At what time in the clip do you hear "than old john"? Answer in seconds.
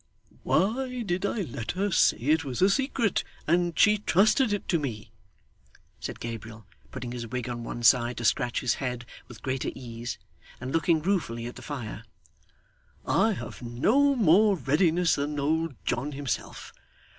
15.13-16.13